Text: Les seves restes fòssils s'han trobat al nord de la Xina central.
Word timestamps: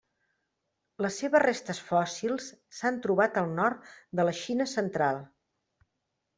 Les 1.05 1.17
seves 1.23 1.43
restes 1.43 1.81
fòssils 1.89 2.49
s'han 2.79 2.99
trobat 3.05 3.39
al 3.43 3.55
nord 3.63 3.95
de 4.21 4.29
la 4.29 4.37
Xina 4.43 4.71
central. 4.77 5.25